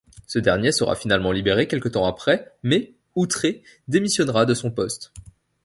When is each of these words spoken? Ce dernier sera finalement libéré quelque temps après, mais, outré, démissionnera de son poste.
Ce 0.25 0.39
dernier 0.39 0.71
sera 0.71 0.95
finalement 0.95 1.31
libéré 1.31 1.67
quelque 1.67 1.87
temps 1.87 2.07
après, 2.07 2.55
mais, 2.63 2.95
outré, 3.13 3.61
démissionnera 3.87 4.47
de 4.47 4.55
son 4.55 4.71
poste. 4.71 5.13